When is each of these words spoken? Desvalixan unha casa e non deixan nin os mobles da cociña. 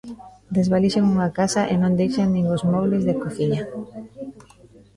Desvalixan 0.55 1.05
unha 1.13 1.29
casa 1.39 1.61
e 1.73 1.75
non 1.81 1.97
deixan 2.01 2.27
nin 2.31 2.45
os 2.55 2.65
mobles 2.71 3.03
da 3.07 3.15
cociña. 3.23 3.63